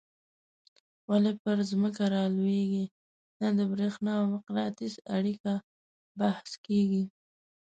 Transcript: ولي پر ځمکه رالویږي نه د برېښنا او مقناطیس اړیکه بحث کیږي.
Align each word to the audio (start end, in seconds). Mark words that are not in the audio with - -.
ولي 1.09 1.33
پر 1.43 1.57
ځمکه 1.71 2.03
رالویږي 2.15 2.85
نه 3.41 3.47
د 3.57 3.59
برېښنا 3.71 4.11
او 4.19 4.25
مقناطیس 4.35 4.93
اړیکه 5.15 5.51
بحث 6.19 6.49
کیږي. 6.65 7.03